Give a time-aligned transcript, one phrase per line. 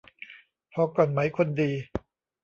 [0.73, 1.71] พอก่อนไหมคนดี